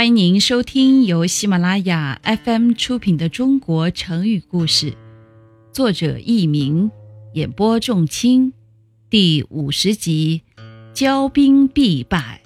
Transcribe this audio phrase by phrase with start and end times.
[0.00, 4.92] 欢迎您收听由喜马拉雅 FM 出品的《中国成语故事》，
[5.74, 6.90] 作者佚名，
[7.34, 8.54] 演播仲卿，
[9.10, 10.40] 第五十集：
[10.94, 12.40] 骄兵必败。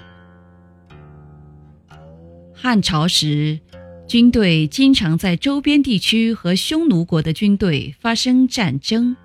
[2.52, 3.60] 汉朝时，
[4.08, 9.16] 军队经常在周边地区和匈奴国的军队发生战争。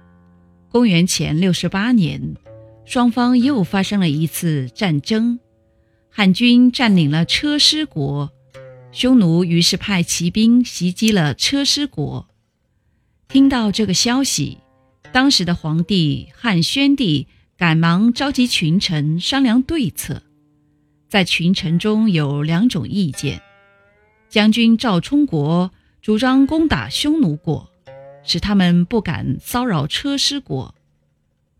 [0.69, 2.35] 公元前六十八年，
[2.85, 5.39] 双方又发生了一次战争。
[6.09, 8.31] 汉军占领了车师国，
[8.91, 12.27] 匈奴于是派骑兵袭击了车师国。
[13.27, 14.57] 听到这个消息，
[15.13, 20.23] 当时的皇帝汉宣帝赶忙召集群臣商量对策。
[21.07, 23.41] 在群臣中有两种意见：
[24.29, 25.71] 将军赵充国
[26.01, 27.69] 主张攻打匈奴国，
[28.23, 30.73] 使他们不敢骚扰车师国；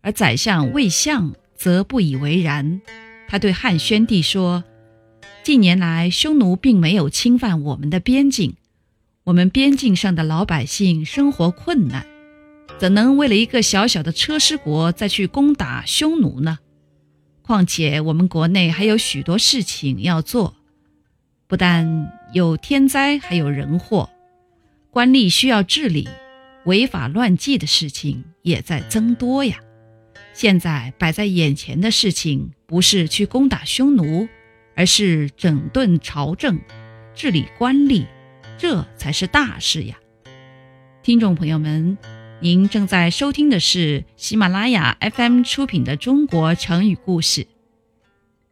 [0.02, 2.80] 而宰相魏相则不以为然。
[3.30, 4.64] 他对汉宣帝说
[5.44, 8.56] ：“近年来，匈奴并没有侵犯我们的边境，
[9.22, 12.04] 我们边境上的老百姓生活困难，
[12.76, 16.58] 怎能为了一个小小的车师国再去攻打匈奴呢？
[17.42, 20.56] 况且我们国内还有许多事情要做，
[21.46, 24.10] 不但有天灾，还有人祸，
[24.90, 26.08] 官吏需要治理，
[26.64, 29.60] 违法乱纪的事情也在增多呀。”
[30.32, 34.28] 现在摆在眼前的事情，不是去攻打匈奴，
[34.74, 36.58] 而是整顿朝政、
[37.14, 38.06] 治理官吏，
[38.56, 39.98] 这才是大事呀！
[41.02, 41.98] 听众朋友们，
[42.40, 47.42] 您正在收听的是喜马拉雅 FM 出品的《中国成语故事》。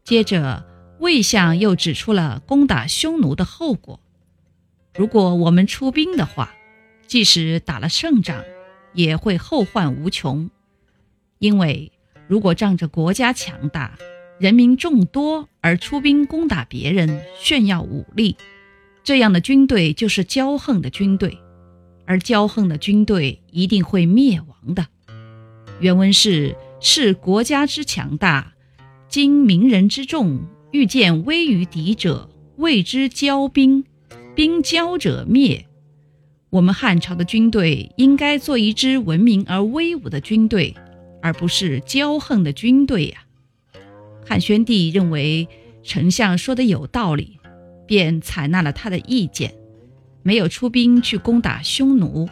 [0.05, 0.67] 接着，
[0.99, 4.01] 魏相又指出了攻打匈奴的后果：
[4.95, 6.53] 如果我们出兵的话，
[7.07, 8.43] 即使打了胜仗，
[8.93, 10.51] 也会后患无穷。
[11.39, 11.91] 因为
[12.27, 13.99] 如果仗着国家强大、
[14.39, 18.37] 人民众多而出兵攻打别人，炫耀武力，
[19.03, 21.39] 这样的军队就是骄横的军队，
[22.07, 24.87] 而骄横的军队一定会灭亡的。
[25.81, 28.55] 原文是：是国家之强大，
[29.09, 30.41] 今民人之众，
[30.73, 33.85] 遇见威于敌者，谓之骄兵。
[34.35, 35.67] 兵骄者灭。
[36.51, 40.73] 我们汉朝的军队应该做一支文明而威武的军队。
[41.21, 43.25] 而不是骄横的军队呀。
[44.27, 45.49] 汉宣帝认为
[45.83, 47.39] 丞相说的有道理，
[47.87, 49.55] 便采纳了他的意见，
[50.23, 52.29] 没有出兵去攻打匈奴。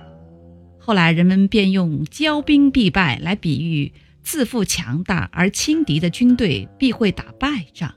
[0.78, 3.92] 后来人们便用“骄兵必败”来比喻
[4.22, 7.94] 自负强大而轻敌的军队必会打败仗。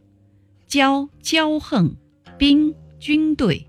[0.67, 1.95] 骄骄横，
[2.37, 3.67] 兵军队。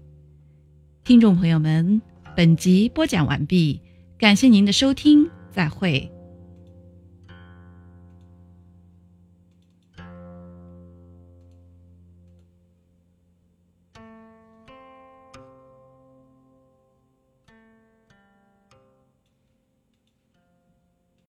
[1.02, 2.00] 听众朋友们，
[2.36, 3.80] 本集播讲完毕，
[4.16, 6.10] 感谢您的收听，再会。